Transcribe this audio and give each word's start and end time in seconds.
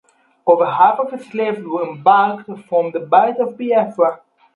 Over 0.47 0.65
half 0.65 0.97
of 0.97 1.11
his 1.11 1.27
slaves 1.29 1.61
were 1.61 1.87
embarked 1.87 2.49
from 2.67 2.89
the 2.89 3.01
Bight 3.01 3.37
of 3.37 3.55
Biafra. 3.55 4.21